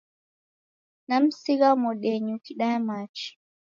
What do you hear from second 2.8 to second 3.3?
machi.